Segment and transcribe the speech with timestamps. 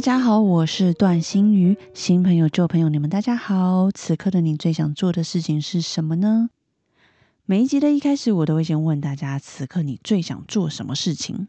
[0.00, 1.76] 大家好，我是段心瑜。
[1.92, 3.90] 新朋友、旧朋友，你们大家好。
[3.90, 6.48] 此刻的你最想做的事情是什么呢？
[7.44, 11.48] 每一集的一开始，我都会先问大家：此刻你最想做什么事情？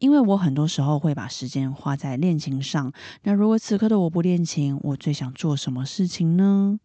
[0.00, 2.92] 因为我很多时候会把时间花在练琴上。
[3.22, 6.80] 那如果此刻的我不练琴，我最想做什么事情呢？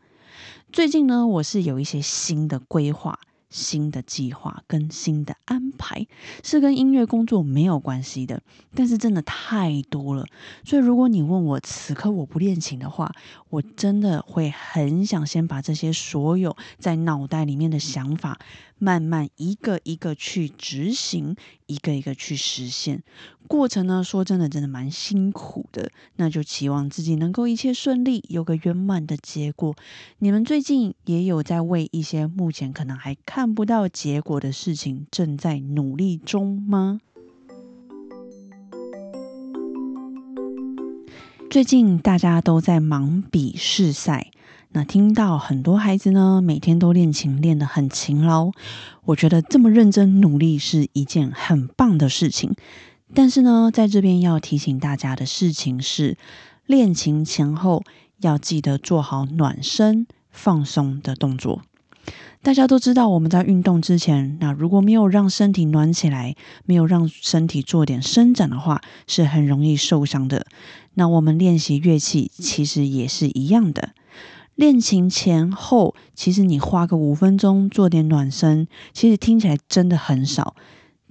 [0.71, 3.17] 最近呢，我是有一些新的规划。
[3.51, 6.07] 新的计划跟新的安排
[6.43, 8.41] 是跟音乐工作没有关系的，
[8.73, 10.25] 但是真的太多了。
[10.63, 13.13] 所以如果你问我此刻我不练琴的话，
[13.49, 18.39] 我真的会很想先把这些所有在脑袋里面的想法。
[18.83, 21.35] 慢慢一个一个去执行，
[21.67, 23.03] 一个一个去实现。
[23.47, 25.91] 过程呢，说真的，真的蛮辛苦的。
[26.15, 29.75] 那就期望自己能够一切顺利，有个圆满的结果。
[30.17, 36.99] 你们最近也有在为一些目前可能还看不到结果的事情正在努力中吗？
[41.51, 44.31] 最近大家都在忙笔试赛。
[44.73, 48.51] 那听到很多孩子呢，每天都练琴，练得很勤劳。
[49.03, 52.55] 我觉得这么认真努力是一件很棒的事情。
[53.13, 56.17] 但是呢，在这边要提醒大家的事情是，
[56.65, 57.83] 练琴前后
[58.21, 61.63] 要记得做好暖身、放松的动作。
[62.41, 70.47] 大家都知道，我们在运动之前，那如果没有让身体暖起来，没有让身体做点伸展的话，是很容易受伤的。
[70.93, 73.89] 那我们练习乐器，其实也是一样的。
[74.55, 80.55] 练琴前后，其实你花个五分钟做点暖身，其实听起来真的很少。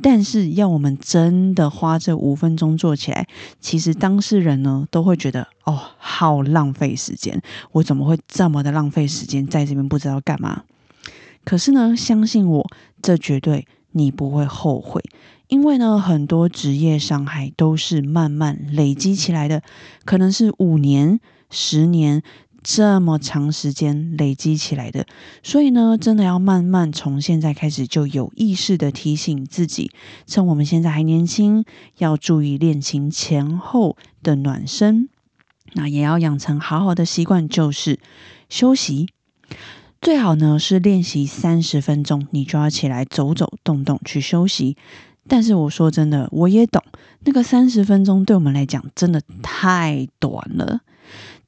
[0.03, 3.27] 但是要我们真的花这五分钟做起来，
[3.61, 7.43] 其实当事人呢都会觉得哦，好浪费时间。
[7.73, 10.63] 我怎么会这么的浪费时间在这边不知道干嘛？
[11.45, 12.67] 可是呢，相信我，
[13.03, 15.03] 这绝对你不会后悔，
[15.49, 19.63] 因为呢，很多职业伤害都是慢慢累积起来的，
[20.07, 22.23] 可能是五年、十年。
[22.63, 25.07] 这么长时间累积起来的，
[25.43, 29.91] 所以呢，真的要慢慢从现在开始就有意识的提醒自己，
[30.27, 31.65] 趁我们现在还年轻，
[31.99, 35.09] 要注意练琴前后的暖身。
[35.73, 37.99] 那也要养成好好的习惯，就是
[38.49, 39.09] 休息。
[40.01, 44.77] 最好呢是练习三十分钟，你就要起来走走动动去休息。
[45.29, 46.83] 但是我说真的，我也懂，
[47.25, 50.81] 那个三十分钟对我们来讲真的太短了。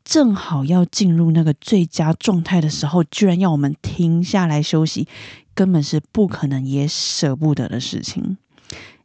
[0.04, 5.06] 正好要进入那个最佳状态的时候，居然要我们停下来休息，
[5.54, 8.36] 根本是不可能也舍不得的事情。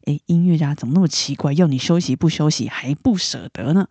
[0.06, 1.54] 诶，音乐家怎么那么奇怪？
[1.54, 3.88] 要你休息不休息还不舍得呢？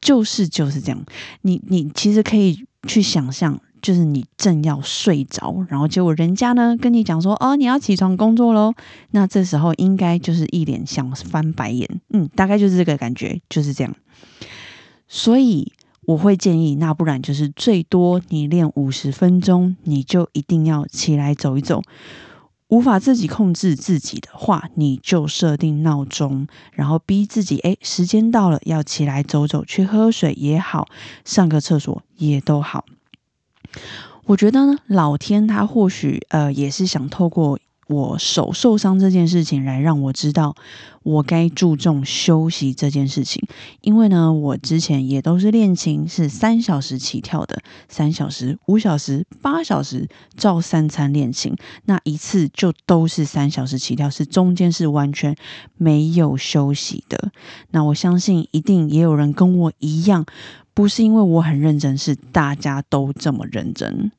[0.00, 1.04] 就是就是这样。
[1.42, 8.74] 你你其实可以去想象，就是你正要睡着，然后结果人家呢跟你讲说：“哦，你要起床工作喽。”
[9.12, 11.88] 那这时候应该就是一脸想翻白眼。
[12.10, 13.94] 嗯，大概就是这个感觉，就是这样。
[15.06, 15.72] 所以。
[16.06, 21.82] 我会建议，那不然就是最多你练五十分钟，你就一定要起来走一走。
[22.68, 30.88] 无法自己控制自己的话，你就设定闹钟，然后逼自己，哎，时间到了要起来走走，去喝水也好，
[31.24, 32.84] 上个厕所也都好。
[34.26, 37.58] 我觉得呢，老天他或许呃也是想透过。
[37.86, 40.54] 我手受伤这件事情，来让我知道
[41.02, 43.46] 我该注重休息这件事情。
[43.80, 55.36] 因为呢，我之前也都是练琴，是三小时起跳的，三小时、五小时、八小时，照三餐练琴，那一次就都是三小时起跳，是中间是完全
[55.76, 57.30] 没有休息的。
[57.70, 60.24] 那我相信，一定也有人跟我一样，
[60.72, 64.10] 不是因为我很认真，是大家都这么认真。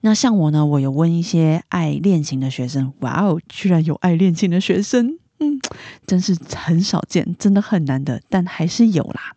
[0.00, 5.60] 那像我呢，我有问一些爱练琴的学生，哇哦，居然有爱练琴的学生，嗯，
[6.06, 9.34] 真是很少见，真的很难得，但还是有啦。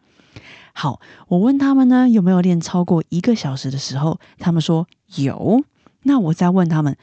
[0.74, 5.64] 好，我问他们呢，有没有练超过一个小时的时候，他们说有。
[6.04, 6.96] 那我再问他们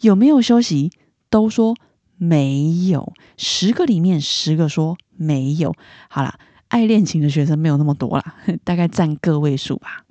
[0.00, 0.90] 有没有休息，
[1.28, 1.76] 都说
[2.16, 3.12] 没有。
[3.36, 5.74] 十个里面十个说没有。
[6.08, 6.38] 好啦，
[6.68, 8.34] 爱练琴的学生没有那么多啦，
[8.64, 10.04] 大概占个位数吧。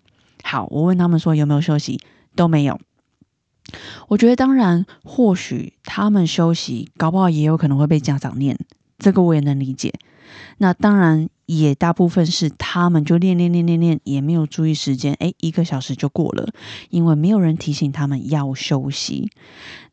[0.43, 1.99] 好，我问他们说有没有休息。
[2.37, 2.79] 都没有，
[4.07, 8.57] 我觉得当然，或许他们休息，搞不好也有可能会被家长念，
[8.97, 9.93] 这个我也能理解。
[10.59, 16.53] 那当然也大部分是他们就练练练练练，也没有注意时间，诶，一个小时就过了，
[16.89, 19.31] 因为没有人提醒他们要休息。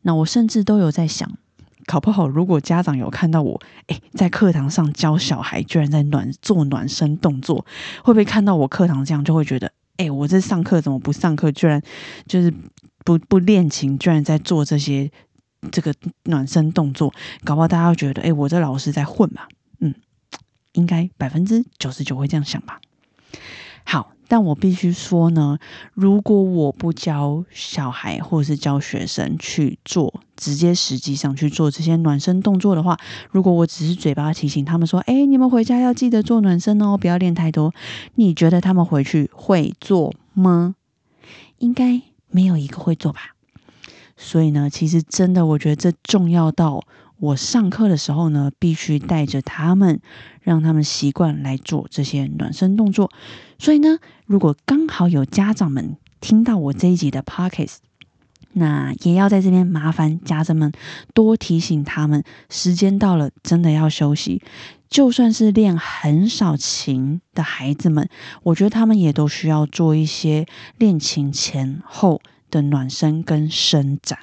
[0.01, 1.37] 那我甚至都有在想，
[1.85, 7.65] 考不好如果家长有看到我，诶，在课堂上教小孩居然在暖做暖身动作，
[8.03, 11.81] 会不会看到我课堂这样就会觉得，诶，我这上课怎么不上课，居然
[12.27, 12.53] 就是
[13.03, 15.09] 不不练琴，居然在做这些
[15.71, 15.93] 这个
[16.23, 17.13] 暖身动作，
[17.43, 19.43] 搞不好大家会觉得，诶，我这老师在混嘛。
[19.79, 19.93] 嗯
[20.73, 22.81] 应该百分之九十九会这样想吧。
[23.85, 25.59] 好，但我必须说呢，
[25.93, 32.97] 如果我不教小孩或者是教学生去做，直接实际上去做这些暖身动作的话，
[33.31, 37.73] 如果我只是嘴巴提醒他们说：“哎，你们回家要记得做暖身哦，不要练太多。”
[38.15, 40.75] 你觉得他们回去会做吗？
[41.59, 43.35] 应该没有一个会做吧。
[44.17, 46.83] 所以呢，其实真的，我觉得这重要到。
[47.17, 50.01] 我上课的时候呢，必须带着他们，
[50.41, 53.11] 让他们习惯来做这些暖身动作。
[53.57, 57.77] 所以呢，如果刚好有家长们听到我这一集的 podcast，
[58.51, 60.71] 那也要在这边麻烦家长们
[61.13, 64.41] 多提醒他们，时间到了，真的要休息。
[64.89, 68.07] 就算是练很少琴的孩子们，
[68.43, 70.45] 我觉得他们也都需要做一些
[70.77, 72.21] 练琴前后
[72.51, 74.19] 的暖身跟伸展。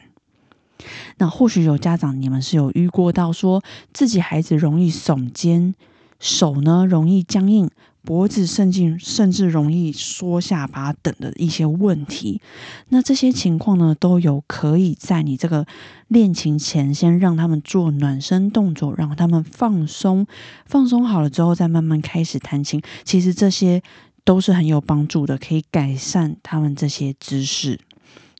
[1.18, 3.62] 那或许有家长，你们是有遇过到说
[3.92, 5.74] 自己孩子容易耸肩，
[6.18, 7.70] 手呢容易僵硬，
[8.04, 12.40] 脖子甚至甚至容易缩下巴等的一些问题。
[12.88, 15.66] 那这些情况呢，都有可以在你这个
[16.08, 20.26] 练琴前先让他们做暖身动作，让他们放松，
[20.66, 22.82] 放松好了之后再慢慢开始弹琴。
[23.04, 23.82] 其实这些
[24.24, 27.78] 都是很有帮助的，可以改善他们这些姿势，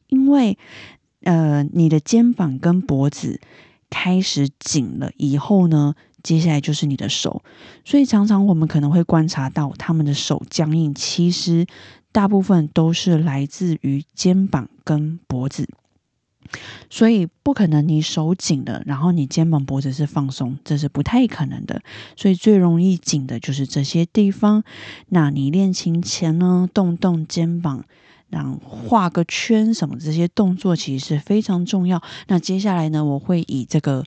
[0.09, 0.59] 因为。
[1.23, 3.41] 呃，你的肩膀跟脖子
[3.91, 7.43] 开始紧了以后呢，接下来就是你的手。
[7.85, 11.67] 所以常常我们可能会观察到他们的手僵硬，其实
[12.11, 15.69] 大部分都是来自于肩膀跟脖子。
[16.91, 21.83] 所以不可能你手紧了，然后你肩膀脖子是放松，这是不太可能的。
[22.17, 24.65] 所以最容易紧的就是这些地方。
[25.09, 27.85] 那你练琴前呢，动动肩膀。
[28.33, 32.03] 让画个圈什么这些动作其实是非常重要。
[32.29, 34.03] 那接下来呢，我会以这个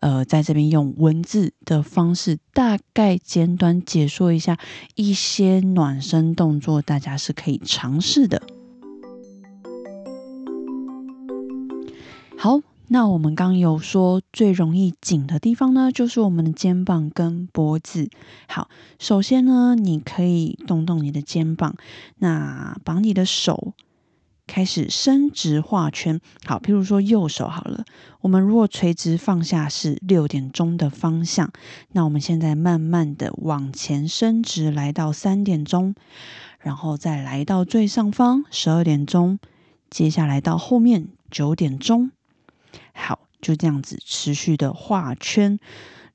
[0.00, 4.58] 呃，在这边用文字的方式，大概简短解说一下
[4.94, 8.42] 一些暖身动作，大家是可以尝试的。
[12.36, 12.60] 好，
[12.92, 18.10] 那我们刚有说最容易紧的地方呢，就是我们的肩膀跟脖子。
[18.48, 21.76] 好，首先呢，你可以动动你的肩膀，
[22.18, 23.74] 那把你的手。
[24.48, 27.84] 开始伸直画圈，好，譬如说右手好了，
[28.22, 31.52] 我们如果垂直放下是六点钟的方向，
[31.92, 35.94] 那我们现在慢慢的往前伸直，来到三点钟，
[36.58, 39.38] 然后再来到最上方十二点钟，
[39.88, 42.10] 接下来到后面九点钟，
[43.00, 45.58] 好，就这样子持续的画圈，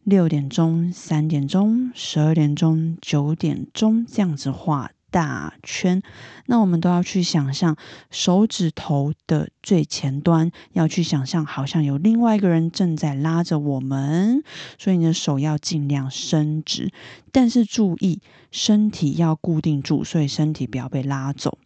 [0.04, 4.92] 六点钟、三点钟、十二点钟、九点钟，这样子画。
[5.12, 6.02] 大圈，
[6.48, 7.78] 那我们都要去想象
[8.12, 14.44] 手指头的最前端，要去想象好像有另外一个人正在拉着我们，
[14.78, 16.92] 所以你的手要尽量伸直，
[17.32, 18.20] 但是注意
[18.52, 21.60] 身体要固定住，所以身体不要被拉走。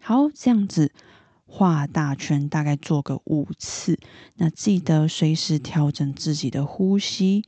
[0.00, 0.90] 好，这样子
[1.54, 3.98] 画大圈，大概做个五次，
[4.36, 7.44] 那记得随时调整自己的呼吸。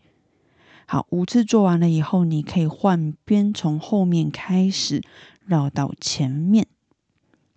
[0.85, 5.03] 好，五次做完了以后，你可以换边，从后面开始
[5.47, 6.67] 绕到前面。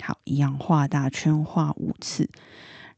[0.02, 2.30] 好，一样画大圈，画五次。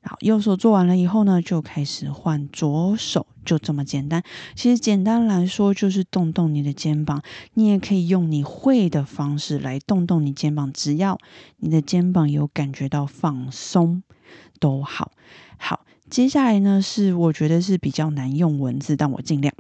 [0.01, 4.23] 好，右手做完了以后呢，就开始换左手，就这么简单。
[4.55, 7.21] 其实简单来说，就是动动你的肩膀。
[7.53, 11.19] 你也可以用你会的方式来动动你肩膀，只要
[11.57, 14.01] 你的肩膀有感觉到放松
[14.59, 15.11] 都好。
[15.57, 19.53] 好，接下来呢是我觉得是比较难用文字，但我尽量。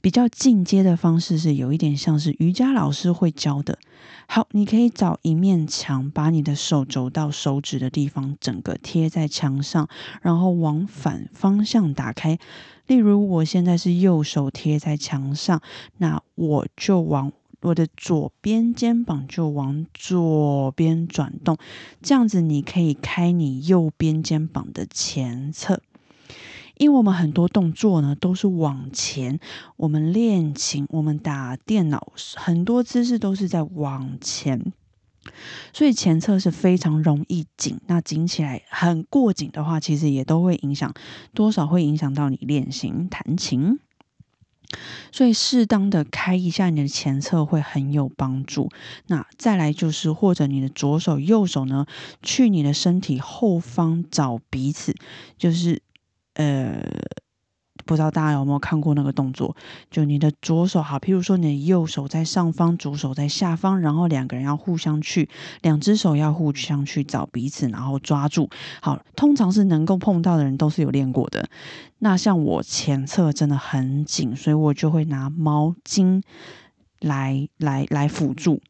[0.00, 3.78] 比较进阶的方式是有一点像是瑜伽老师会教的。
[4.26, 9.88] 好，你可以找一面墙，把你的手肘到手指的地方整个贴在墙上，
[10.22, 12.38] 然后往反方向打开。
[12.86, 15.60] 例如，我现在是右手贴在墙上，
[15.96, 21.58] 那我就往我的左边肩膀就往左边转动，
[22.00, 25.82] 这样子你可以开你右边肩膀的前侧。
[26.78, 29.38] 因为我们很多动作呢都是往前，
[29.76, 34.72] 我们练琴，我们打电脑，很多姿势都是在往前，
[35.72, 37.80] 所以前侧是非常容易紧。
[37.86, 40.94] 那紧起来很过紧的话，其实也都会影响，
[41.34, 43.78] 多少会影响到你练琴弹琴。
[45.10, 48.68] 所以适当的开一下你的前侧会很有帮助。
[49.06, 51.86] 那再来就是，或者你的左手、右手呢，
[52.22, 54.94] 去你的身体后方找彼此，
[55.38, 55.80] 就是
[56.38, 56.82] 呃。
[57.86, 59.56] 不知道大家有没有看过那个动作？
[59.90, 65.30] 就你的左手好，譬如说你的右手在上方，左手在下方，然后两个人要互相去，
[65.62, 68.50] 两只手要互相去找彼此，然后抓住。
[68.82, 71.48] 好，通常是能够碰到的人都是有练过的。
[72.00, 76.20] 那像我前侧真的很紧，所以我就会拿毛巾
[77.00, 78.60] 来来来辅助。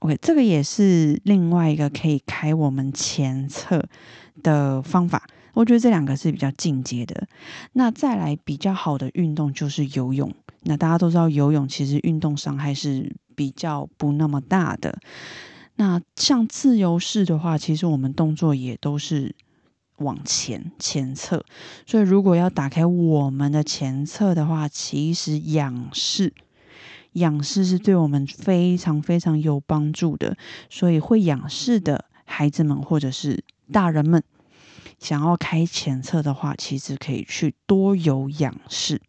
[0.00, 3.88] OK，这个也是另外一个可以开我们前侧
[4.42, 5.26] 的方法。
[5.54, 7.26] 我觉得这两个是比较进阶的。
[7.72, 10.34] 那再来比较好的运动就是游泳。
[10.64, 14.98] 那大家都知道，游泳其实运动伤害是比较不那么大的。
[15.76, 19.34] 那像自由式的话，其实我们动作也都是
[19.98, 21.44] 往前前侧。
[21.86, 26.32] 所以如果要打开我们的前侧的话，其实仰视
[27.12, 30.36] 仰视是对我们非常非常有帮助的。
[30.70, 34.22] 所以会仰视的孩子们或者是大人们。
[35.04, 39.02] 想要开前侧的话，其实可以去多有仰视。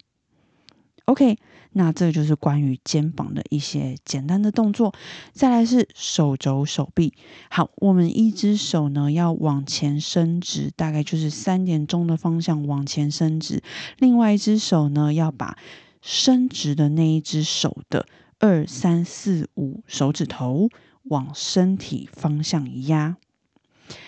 [1.06, 1.38] OK，
[1.72, 4.94] 那这就是关于肩膀的一些简单的动作。
[5.32, 7.14] 再来是手肘、手臂。
[7.48, 13.62] 好，我们一只手呢要往前伸直，大概就是三点钟的方向往前伸直；
[13.96, 15.56] 另外一只手呢要把
[16.02, 18.06] 伸直的那一只手的
[18.38, 20.68] 二三四五手指头
[21.04, 23.16] 往身体方向压。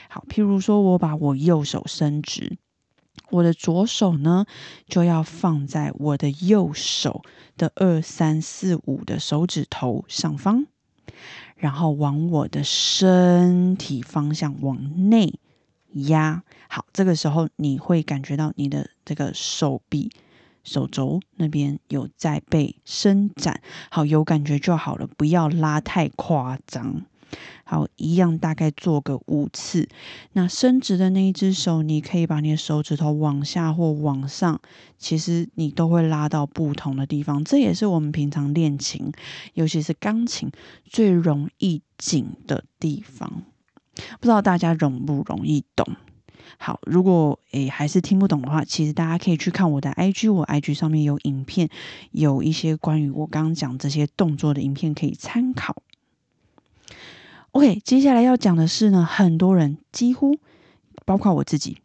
[0.09, 2.59] 好，譬如说，我把我右手伸直，
[3.31, 4.47] 我的左手呢
[4.87, 7.23] 就要放在我的右手
[7.57, 10.67] 的二三四五的手指头上方，
[11.57, 15.39] 然后往我的身体方向往内
[15.93, 16.43] 压。
[16.69, 20.11] 好，这个时候你会感觉到你的这个手臂、
[20.63, 27.03] 手肘那边有在被伸展，好，有感觉就好了，不要拉太夸张。
[27.65, 29.89] 好，一样大概做个五次。
[30.33, 34.61] 那伸直的那一只手，你可以把你的手指头往下或往上，
[34.97, 37.45] 其实你都会拉到不同的地方。
[37.45, 39.13] 这也是我们平常练琴，
[39.55, 40.51] 尤其是钢琴
[40.85, 43.43] 最容易紧的地方。
[44.21, 45.97] 不知道大家容不容易懂？
[46.57, 51.69] 好，如果诶还是听不懂的话，其实大家可以去看我的 IG，我 IG 上面有影片，
[52.13, 55.83] 有一些关于我刚刚讲这些动作的影片可以参考。
[57.59, 60.39] OK，接下来要讲的是呢，很多人几乎
[61.05, 61.79] 包括我自己，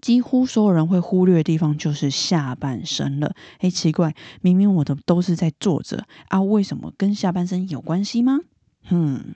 [0.00, 3.36] 几乎所有人会忽略的地方就是下半身了。
[3.60, 8.40] 哎，奇怪，明明我的都是在坐着啊，为什么跟下半身有关系吗？
[8.90, 9.34] 嗯，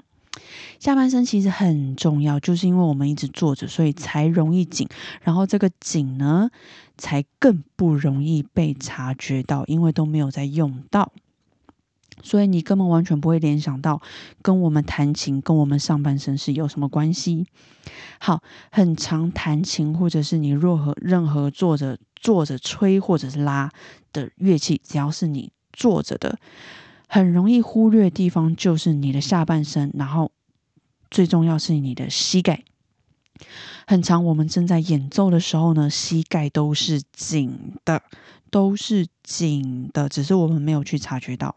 [0.81, 4.89] 下半身其实很重要，就是因为我们一直坐着，所以才容易紧，
[5.21, 6.51] 然后这个紧呢，
[6.99, 11.13] 才更不容易被察觉到，因为都没有在用到。
[12.23, 14.03] 所以你根本完全不会联想到
[14.43, 17.47] 跟我们弹琴、跟我们上半身是有什么关系。
[18.21, 23.71] 好，很长弹琴，或者是你若何任何坐着坐着吹或者是拉
[24.13, 26.39] 的乐器，只要是你坐着的，
[27.09, 30.31] 很容易忽略的地方就是你的下半身，然后
[31.11, 32.63] 最重要是你的膝盖。
[33.89, 38.01] 很长，我们正在演奏的时候呢，膝盖都是紧的，
[38.51, 41.57] 都是紧的，只是我们没有去察觉到。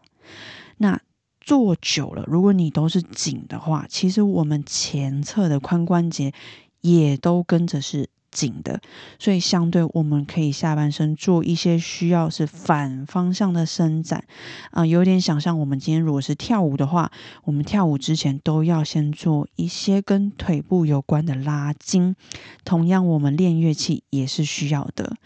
[0.78, 1.00] 那
[1.40, 6.32] 坐久了，如果你都是紧的话，其实我们前侧的髋关节
[6.80, 8.08] 也都跟着是。
[8.32, 8.82] 紧的，
[9.18, 14.26] 所以相对我们可以下半身做一些需要是反方向的伸展
[14.72, 17.10] 啊，有点想象我们今天如果是跳舞的话，
[17.44, 22.14] 我们跳舞之前都要先做一些跟腿部有关的拉筋。
[22.62, 25.16] 同样，我们练乐器也是需要的。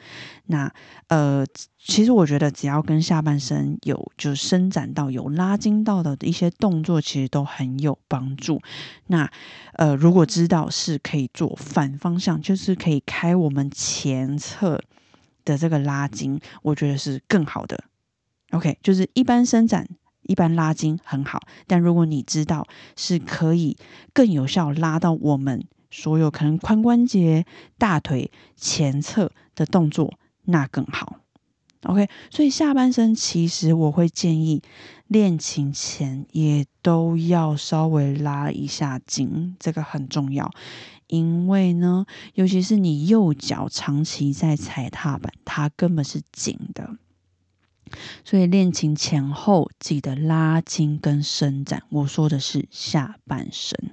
[0.46, 0.72] 那
[1.08, 1.44] 呃，
[1.82, 8.60] 其实我觉得只要跟下半身有就伸展到有拉筋到的一些动作，其实都很有帮助。
[9.06, 9.30] 那
[9.72, 14.82] 呃，如果知道是可以做反方向，就是可以开我们前侧
[15.44, 17.82] 的这个拉筋，我觉得是更好的。
[18.50, 19.88] OK，就是一般伸展、
[20.22, 23.76] 一般拉筋很好，但如果你知道是可以
[24.12, 27.46] 更有效拉到我们所有可能髋关节、
[27.78, 30.14] 大腿前侧的动作。
[30.44, 31.16] 那更好
[31.82, 32.08] ，OK。
[32.30, 34.62] 所以下半身其实我会建议
[35.06, 40.50] 练琴前也都要稍微拉一下筋，这个很重要。
[41.06, 46.96] 因为呢，尤其是你右脚长期在踩踏板，它根本是紧的。
[48.24, 51.82] 所以练琴前后记得拉筋跟伸展。
[51.88, 53.90] 我说的是下半身。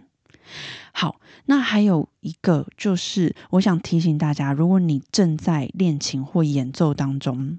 [0.92, 7.58] 好，那还有一个就是，我想提醒大家，如果你正在练琴或演奏当中，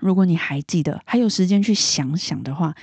[0.00, 2.74] 如果你还记得，还有时间去想想的话，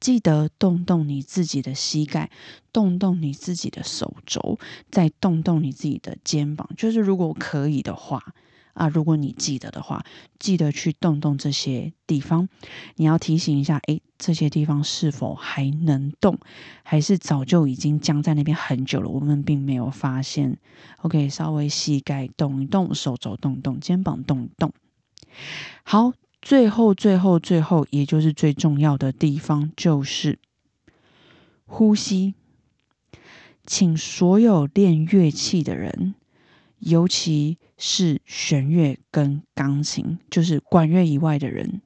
[0.00, 2.30] 记得动动你自己的膝盖，
[2.72, 4.58] 动动你自己的手肘，
[4.90, 6.68] 再动动你自己的肩膀。
[6.76, 8.34] 就是如果可以的话。
[8.76, 10.04] 啊，如果你记得的话，
[10.38, 12.46] 记得去动动这些地方。
[12.96, 16.38] 你要提醒一下，诶，这些地方是否还能动，
[16.82, 19.08] 还是早就已经僵在那边很久了？
[19.08, 20.58] 我们并没有发现。
[20.98, 24.70] OK，稍微膝盖动一动，手肘动动，肩膀动一动。
[25.82, 26.12] 好，
[26.46, 30.38] 最后、最后、最后，也就是最重要的地方，就是
[31.64, 32.34] 呼吸。
[33.66, 36.14] 请所有练乐器的人。
[36.78, 41.80] 尤其是弦乐跟钢琴，就是管乐以外的人，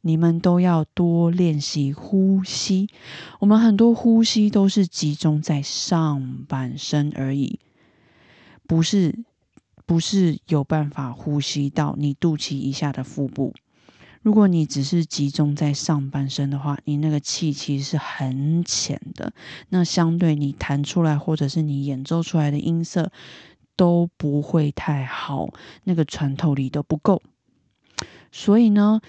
[0.00, 2.88] 你们都要多练习呼吸。
[3.40, 7.60] 我们很多呼吸都是集中在上半身而已，
[8.66, 9.22] 不是
[9.84, 13.52] 不是有办法呼吸到你肚脐以下的腹部。
[14.26, 19.32] 如果你只是集中在上半身的话，你那个气其实是很浅的，
[19.68, 23.12] 那相对你弹出来或者是你演奏出来的音色。
[23.76, 25.50] 都不会太好，
[25.84, 27.22] 那个穿透力都不够，
[28.32, 29.02] 所以呢，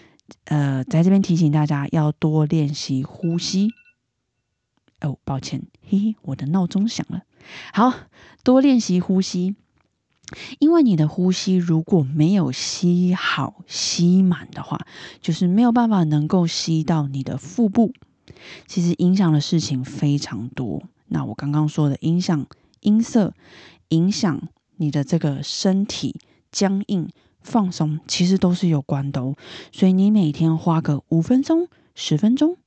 [0.44, 3.70] 呃，在这边提醒大家要多练习呼吸。
[5.00, 7.22] 哦，抱歉，嘿嘿，我的闹钟响了。
[7.72, 7.94] 好
[8.44, 9.56] 多练习呼吸，
[10.60, 14.86] 因为你的呼吸如果没有吸好、吸满的话，
[15.22, 17.94] 就是没有办法能够吸到你的腹部，
[18.68, 20.84] 其实影响的事情非常多。
[21.08, 22.46] 那我刚刚说的影响
[22.82, 23.34] 音色，
[23.90, 24.48] 影响。
[24.80, 26.20] 你的这个身体
[26.52, 27.10] 僵硬、
[27.42, 29.36] 放松，其实都是有关的哦。
[29.72, 32.58] 所以你每天花个五分钟、十分钟、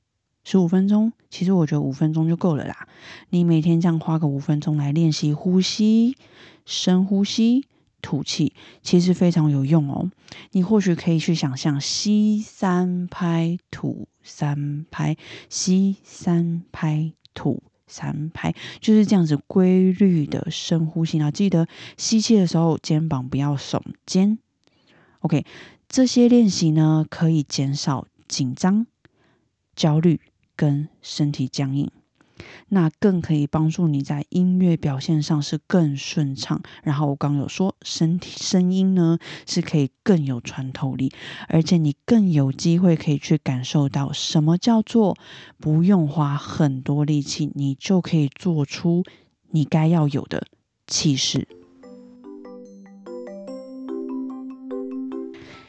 [0.43, 2.87] 十五分钟，其实我觉得五分钟就够了啦。
[3.29, 6.15] 你每天这样花个五分钟来练习呼吸、
[6.65, 7.65] 深呼吸、
[8.03, 10.11] 吐气，其实非常有用哦。
[10.51, 15.17] 你或许可以去想象：吸三拍，吐三拍，
[15.49, 17.63] 吸三拍，吐。
[17.87, 21.67] 三拍就是这样子规律的深呼吸，然后记得
[21.97, 24.39] 吸气的时候肩膀不要耸肩。
[25.19, 25.45] OK，
[25.89, 28.87] 这些练习呢可以减少紧张、
[29.75, 30.21] 焦虑
[30.61, 31.89] 跟身体僵硬。
[32.69, 36.61] 那更可以帮助你在音乐表现上是更顺畅。
[36.83, 41.11] 然后我刚有说，身体声音呢是可以更有穿透力，
[41.47, 45.17] 而且你更有机会可以去感受到什么叫做
[45.57, 49.03] 不用花很多力气，你就可以做出
[49.49, 50.45] 你该要有的
[50.85, 51.47] 气势。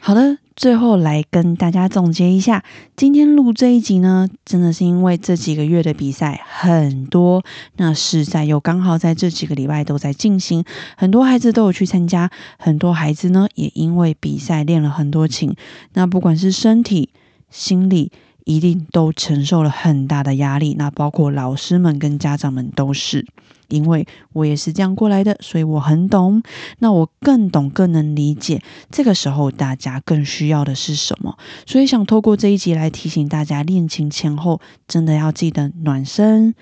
[0.05, 0.37] 好的。
[0.53, 2.61] 最后来跟大家总结一下，
[2.97, 7.41] 今天录这一集呢，真的是因为这几个月的比赛很多，
[7.77, 10.65] 那是在又刚好在这几个礼拜都在进行，
[10.97, 15.55] 很多孩子都有去参加，很多孩子呢也因为比赛练了很多琴，
[15.93, 17.09] 那不管是身体、
[17.49, 18.11] 心理，
[18.45, 23.25] 一定都承受了很大的压力，那包括老师们跟家长们都是。
[23.69, 26.43] 因为我也是这样过来的，所以我很懂。
[26.77, 31.37] 那我更懂、更能理解，这个时候大家更需要的是什么？
[31.65, 36.53] 所以想透过这一集来提醒大家，练琴前后真的要记得暖身、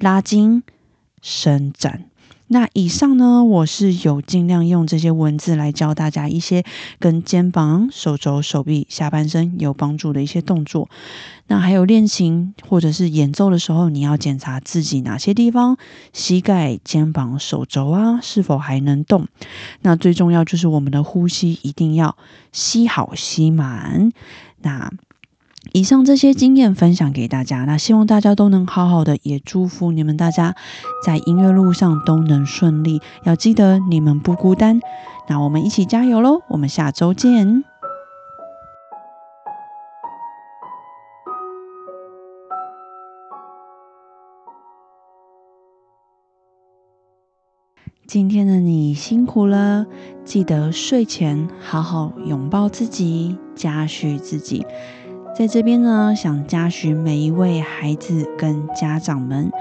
[0.00, 0.64] 拉筋、
[1.22, 2.06] 伸展。
[2.48, 6.64] 那以上呢，我是有尽量用这些文字来教大家一些
[7.00, 10.88] 跟肩膀、手肘、手臂、下半身有帮助的一些动作。
[11.48, 15.76] 那还有练琴或者是演奏的时候，你要检查自己哪些地方
[16.12, 19.26] 膝盖、肩膀、手肘啊是否还能动。
[19.82, 22.16] 那最重要就是我们的呼吸一定要
[22.52, 24.12] 吸好、吸满。
[24.62, 24.92] 那
[25.72, 30.54] 以上这些经验分享给大家，那希望大家都能好好的，也祝福你们大家
[31.04, 33.02] 在音乐路上都能顺利。
[33.24, 34.80] 要记得你们不孤单，
[35.28, 36.40] 那我们一起加油喽！
[36.48, 37.64] 我们下周见。
[48.06, 49.84] 今天的你辛苦了，
[50.24, 54.64] 记得睡前好好拥抱自己，嘉许自己。
[55.36, 59.52] 在这边呢，想嘉许每一位孩子跟家长们，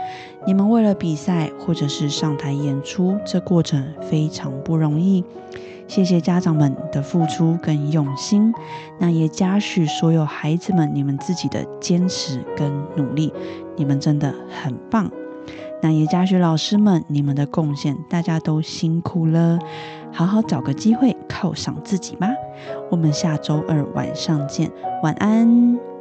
[0.47, 5.21] 你们为了比赛或者是上台演出，这过程非常不容易。
[5.85, 8.53] 谢谢家长们的付出跟用心，
[8.97, 13.33] 那也嘉许所有孩子们你们自己的坚持跟努力，
[13.75, 14.33] 你们真的
[14.63, 15.11] 很棒。
[15.81, 19.59] 那也嘉许老师们你们的贡献，大家都辛苦了，
[20.15, 22.29] 好好找个机会犒赏自己吧。
[22.89, 24.71] 我们下周二晚上见，
[25.03, 25.94] 晚安。